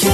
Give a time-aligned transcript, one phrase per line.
[0.00, 0.06] こ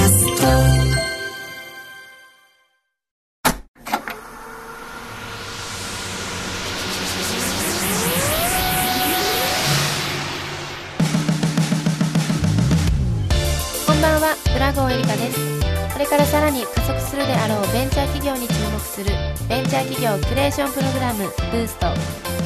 [13.92, 15.63] んばんは、ドラゴンエリカです。
[15.95, 19.10] これからさらに加速するであろうベンチャー企業に注目する
[19.48, 21.87] ベンチャー企業キュレーションプログラムブースト。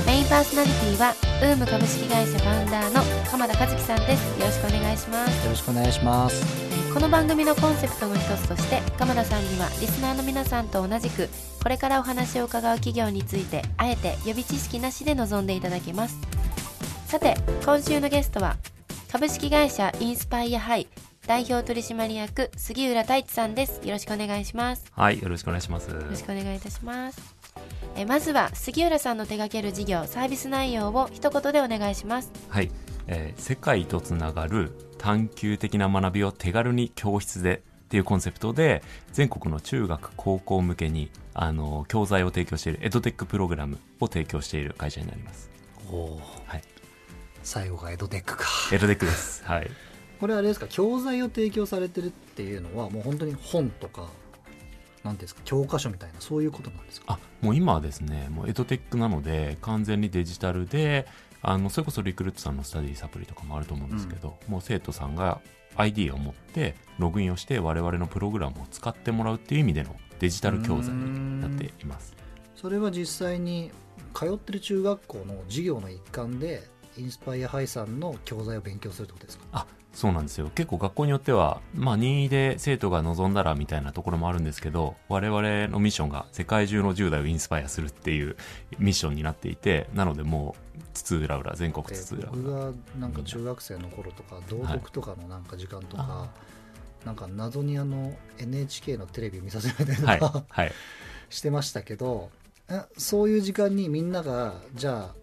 [0.07, 3.00] メインパーソナリティはウーム株式会社ファウンダーの
[3.31, 4.39] 鎌田和樹さんです。
[4.39, 5.45] よろしくお願いします。
[5.46, 6.43] よろしくお願いします。
[6.72, 11.29] えーこの番組のコンセプトの一つとして鎌田さんにはリスナーの皆さんと同じく
[11.63, 16.19] これからお話を伺う企業についてあえて予備知識なしで臨んでいただきます
[17.07, 18.57] さて今週のゲストは
[19.13, 20.89] 株式会社インスパイアハイ
[21.29, 25.91] 代表取締役杉浦太一さんですよろしくお願いしますはい、よろしくお願いします。
[25.91, 27.36] よろしくお願いいたします
[27.96, 32.70] えーまずは杉浦さんの手掛ける事業サービス内容を一言でお願いしますはい、
[33.09, 45.50] えー世界とつながる探究的な学びを手軽に教室でっていうコンセプトで全国の中学高校向けにあの教材を提供しているエドテックプログラムを提供している会社になります。
[45.92, 46.62] おお、はい、
[47.42, 48.45] 最後がエドテックか。
[48.72, 49.45] エドテックです。
[49.45, 49.70] はい。
[50.20, 54.11] これあれですか、教材を提供されてるっていうのは、もう本当に本とか、なんてい
[55.11, 57.06] うんですか、教科書みたいな、そういうことなんですか？
[57.14, 61.06] あもう今はですねもうエドテックなので完全にデジタルで
[61.41, 65.41] あのそれこそリクルートさんのスタディサプリとかもあると思うんですけど、もう生徒さんが
[65.77, 72.16] ID を持ってログインをして我々のプログラムを使ってもらうっていう意味でのデジタル教材になっています
[72.56, 73.70] それは実際に
[74.12, 76.64] 通ってる中学校の授業の一環で、
[76.96, 79.44] インスパイアハイさんの教材を勉強するってことですか？
[79.52, 80.50] あそうなんですよ。
[80.55, 88.36] 結構学校によっては、まあ、任意で生徒が望んだらみたいなところもあるんですけど我々のミッションが世界中の10代をインスパイアするっていう
[88.78, 92.36] ミッションになっていてなのでもう津々浦々全国で津々浦。
[92.36, 96.28] 僕々がなんか中学生の頃とか道徳とかのなんか時間とか、
[97.05, 100.19] なんか謎にあの NHK のテレビ見させられたりとはい。
[100.20, 100.73] か、はい。
[101.30, 102.30] してましたけど
[102.70, 105.14] えそういう時間にみんながじゃあ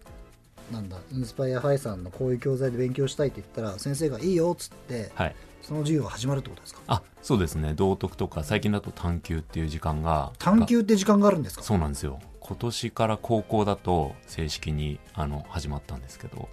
[0.72, 5.36] なんだインスパイアハイさんのこういう教材で勉強したいって言ったら先生がいいよっつってはい。
[5.62, 6.80] その授業が始まるってことですか？
[6.86, 7.74] あそうですね。
[7.74, 11.64] 道徳とか最近だと探究っていう時間が探究って時間があるんですか？
[11.64, 12.20] そうなんですよ。
[12.38, 16.48] 今年から高校だと正式にあの始まったんですけど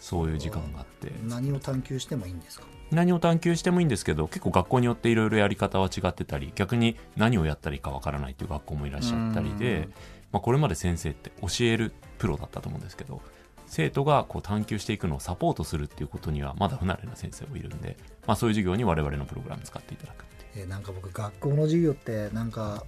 [0.00, 1.12] そういう時間があって。
[1.28, 2.66] 何を探求してもいいんですか？
[2.90, 9.92] 何を探求してもいいんですけど結構学校によっていろいろやり方は違ってたり逆に何をやったらいいかわからないっていう学校もいらっしゃったりうでん、
[10.32, 13.20] まあ、これまで先生って教えるプロだったと思うんですけど
[13.66, 17.96] 生徒がこう探求していくのをサポートするっていうことにはまだ不慣れな先生もいるんで、
[18.26, 20.64] まあ、そういう授業に我々のプログラム使っていただくっていう。
[20.64, 22.84] えーなんか僕学校の授業ってなんか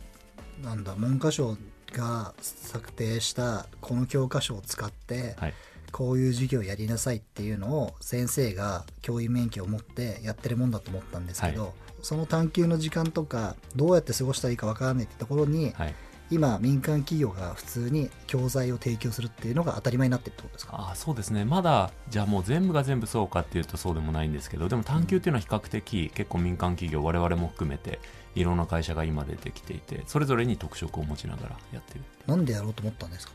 [0.63, 1.57] なんだ文科省
[1.93, 5.55] が策定したこの教科書を使って、はい。
[5.91, 11.71] こういう授業やりなさいっていうのを先生が教員免許を持ってやってるもんだと思ったんですけど、は
[12.03, 15.95] その探究の時間とかどうやって過ごしたらいいかわからないってところに、はい
[16.31, 20.77] 今民間企業が普通に教材を提供するっていうのが当たり前になってるってことですか？
[20.77, 21.45] ああそうですね。
[21.45, 28.01] まだじゃあもう全部が全部そうかっていうとそうでもないんですけどでも探究っていうのは比較的結構民間企業我々も含めて
[28.35, 33.33] いろんな会社が今出てきていてそれぞれに特色を持ちながらやってるなんでやろうと思ったんですか？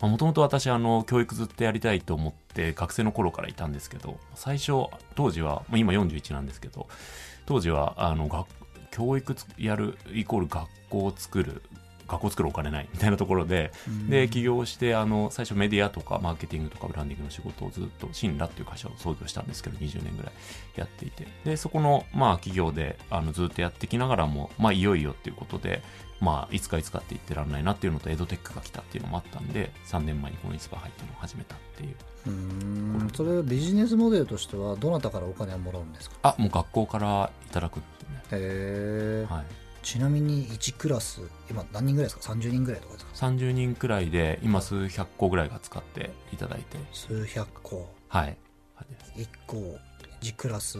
[0.00, 6.88] もともと私あの教育ずっとやりたいと思って学生の頃からいたんですけど最初当時はまあ今41なんですけど
[7.44, 8.46] 当時はあの学
[8.90, 11.62] 教育つやるイコール学校を作る
[12.10, 13.72] 学校を作るお金ないみたいなところで
[14.08, 20.32] で起業してあの最初メディアとかマーケティングとかブランディングの仕事をずっとシンラっていう会社を創業したんですけど20年ぐらい
[20.76, 21.26] やっていて。
[21.44, 25.82] でそこのまあ企業であのずっとやってきながらもまあいよいよっていうことで
[26.20, 31.94] まあいつかいつかって言ってらんないなっていうのとエドテックが来たっていうのもあったんで3年前にこのインスパ入っていうのを始めたっていう。
[32.26, 33.10] うーん。
[33.14, 36.16] それはビジネスモデルとしてはどなたからお金をもらうんですか？
[36.22, 38.22] あもう学校からいただくんですね。
[38.32, 39.44] へえ、はい
[39.82, 46.78] ちなみに1クラス今何人ぐらいですか？30人ぐらいとかですか？30人くらいで今数百個ぐらいが使っていただいて。
[46.92, 47.88] 数百個。
[48.08, 48.36] はい。
[48.76, 49.30] 感じです。
[49.32, 49.56] 1個
[50.22, 50.78] 1クラス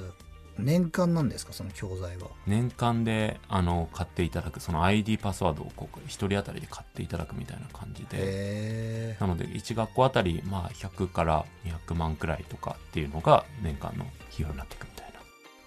[0.58, 1.54] 年間なんですか？
[1.54, 2.28] その教材は。
[2.46, 9.16] 年間であの買っていただくその ID パスワードをこう1人当たりで買っていただくみたいな感じで。
[9.18, 14.89] なので1学校あたりまあ100から200万くらいとかっていうのが年間の費用になっていくみたい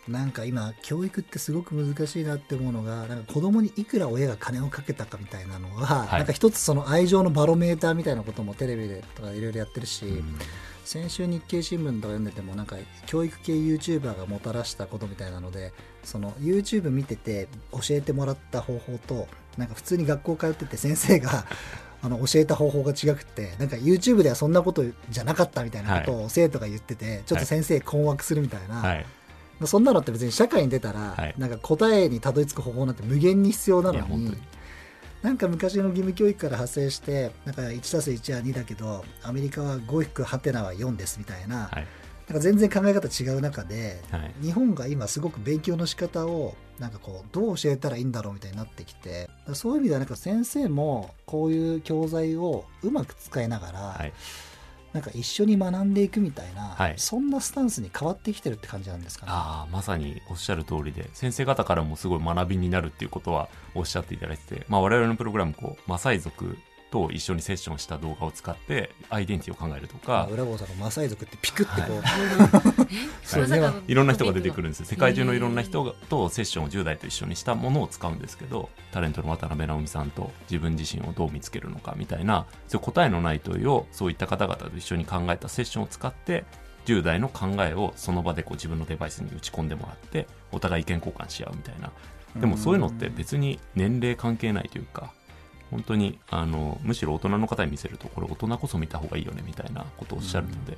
[0.07, 6.19] ななんか今教育ってすごく難しいなって思うのがなんか子供にいくら親が金をかけたかみたいなのは、はい。
[6.19, 10.39] なんか一つその愛情のバロメーターみたいなこともテレビでとかいろいろやってるし、うん。
[10.85, 15.71] 先週日経新聞とか読んでてもなんか教育系 YouTuber がもたらしたことみたいなので
[16.03, 19.27] その YouTube 見てて教えてもらった方法と
[19.57, 21.45] なんか普通に学校通ってて先生が
[22.03, 29.05] あの教えた方法が違くってなんか YouTube ではそんなことじゃなかったみたいなことを生徒が言っててちょっと先生困惑するみたいな、はい
[29.67, 31.35] そんなのって別に社会に出たら、はい。
[31.37, 34.37] なんか答えにたどり着く方法なんて無限に必要ないのにに。
[35.21, 41.87] なんか昔の義務教育から派生してなんか 1+1 は2だけどアメリカは5引くハテナは4ですみたいな,、はい。
[42.27, 44.33] なんか全然考え方違う中で、はい。
[44.41, 54.13] 日本が今すごく勉強の仕方をなんかこうどう教えたらいいんだろうみたいになってきてそういう意味ではなんか先生もこういう教材をうまく使いながら、はい
[54.93, 59.31] なんか一緒に学んでいくみたいな、はいそんなスタンスに変わってきてるって感じなんですかね。
[59.33, 66.57] ああまさにおっしゃる通りで先生方からもすごい学びになるっていうことはおっしゃっていただいてて、まあ、我々のプログラムこうマサイ族
[66.93, 72.01] と一緒にセッションした動画を使ってアイデンティティを考えるとか、裏郷さんがマサイ族ってピクってこう、
[73.39, 74.85] まさかいろんな人が出てくるんですよ。
[74.85, 86.45] 世界中のいろんな人がとセッションを10代と一緒にしたものを使うんですけどタレントの渡辺直美さんと自分自身をどう見つけるのかみたいなそういう答えのない問いをそういった方々と一緒に考えたセッションを使って
[86.85, 91.91] 10代の考えをその場でこう自分のデバイスに打ち込んでもらってお互い意見交換し合うみたいな。
[92.39, 95.13] でもそういうのって別に年齢関係ないというか
[95.73, 100.77] 本当にあのむしろ大人の方に見せるとこれ大人こそ見た方がいいよねみたいなことをおっしゃるので、ま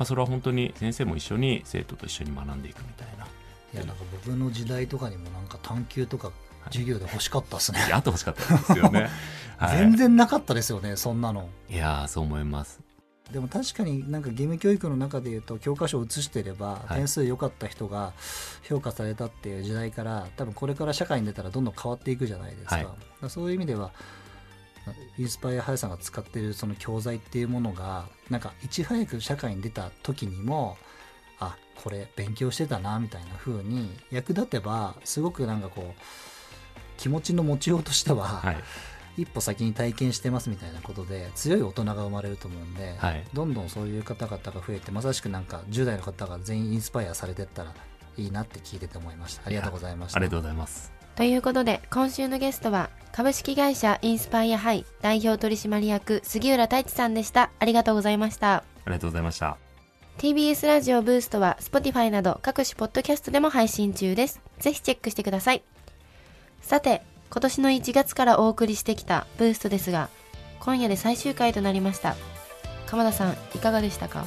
[0.00, 3.26] あ、それは本当に先生も一緒に生徒と一緒に学んでいくみたいな。
[3.74, 6.30] いやなんか僕の時代とかにもなんか探究とか
[6.66, 9.08] 授業で欲しかったですね、やってほしかったですよね、
[9.58, 11.48] はい、全然なかったですよねそんなの。
[11.68, 12.80] いやーそう思います。
[13.32, 16.94] でも確かになんか義務教育の中でいうと教科書を写してればはい。
[16.98, 18.12] 点数良かった人が
[18.62, 22.84] 評価されたっていう時代から多分これから社会に出たらどんどん変わっていくじゃないですか,、はい。
[22.84, 23.90] だからそういう意味では
[25.18, 30.76] インスパイアハヤさんが使ってるその教材っていうものがなんかいち早く社会に出た時にも
[31.38, 36.00] あこれ勉強してたなみたいな風に役立てばすごくなんかこう
[36.96, 38.56] 気持ちの持ちようとしては、はい。
[39.18, 43.24] 一歩先に体験してますみたいなことで強い大人が生まれると思うんで、はい。
[43.32, 47.72] どんどんそういう方々が増えてまさしくなんか10代の方が全員インスパイアされてったら
[48.18, 49.42] いいなって聞いてて思いました。
[49.46, 50.18] ありがとうございました。
[50.18, 57.50] ありがとうございますということで今週のゲストは株式会社インスパイアハイ代表取締役杉浦太一さんでした。
[57.58, 58.56] ありがとうございました。
[58.56, 59.56] ありがとうございました。
[60.18, 64.42] TBS ラジオブーストは Spotify など各種ポッドキャストでも配信中です。
[64.58, 65.62] ぜひチェックしてください。
[66.60, 70.10] さて今年の1月からお送りしてきたブーストですが
[70.60, 72.14] 今夜で最終回となりました。
[72.86, 74.26] 鎌田さんいかがでしたか？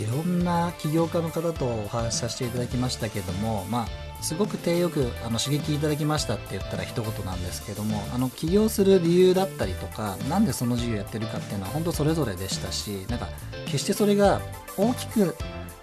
[0.00, 3.86] いろんな起業家の方とお話しさせていただきましたけどもまあ
[4.20, 13.28] すごく手よくあの刺激いただきましたって言ったら一言なんですけどもあの起業する理由だったりとか何でその事業やってるかっていうのは本当それぞれでしたしなんか
[13.66, 14.40] 決してそれが
[14.76, 15.36] 大きく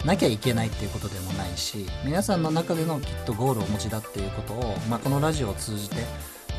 [0.06, 5.96] なきゃいけないっていうことでもないし皆さんの中でのきっとゴールをお持ちだっていうことを、まあ、このラジオを通じて、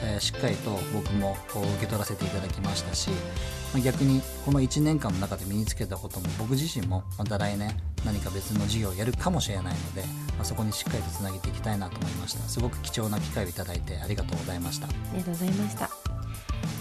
[0.02, 3.11] えーしっかりと僕も受け取らせていただきましたし、
[3.73, 7.70] まあ、逆にこの1年間の中で身につけたことも僕自身もまた来年
[8.05, 10.02] 何か別の事業をやるかもしれないので、
[10.37, 12.41] まあ、そこにしっかりとつなげていきたいなと思いました。
[12.49, 14.87] すごく貴重な機会をいただいてありがとうございました。
[14.87, 15.91] ありがとうございました、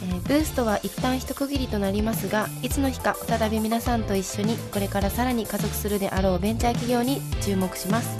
[0.03, 8.17] えーブーストは一旦一区切りとなりますがいつの日か再び皆さんと一緒にこれからさらに加速するであろうベンチャー企業に注目します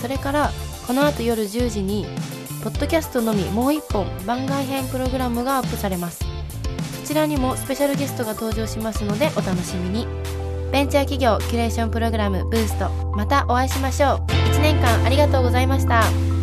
[0.00, 0.50] それから
[0.86, 2.06] この後夜10時に
[2.64, 6.24] ポッドキャストのみもう一本番外編プログラムがアップされます。
[7.02, 10.06] そちらにもスペシャルゲストが登場しますのでお楽しみに。
[10.72, 14.32] ベンチャー企業キュレーションプログラムブーストまたお会いしましょう。
[14.50, 16.33] 1年間ありがとうございました。